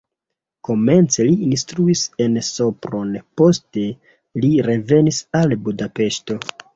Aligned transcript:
Komence 0.67 1.25
li 1.25 1.33
instruis 1.47 2.01
en 2.25 2.39
Sopron, 2.47 3.11
poste 3.41 3.83
li 4.45 4.49
revenis 4.69 5.21
al 5.41 5.55
Budapeŝto. 5.69 6.39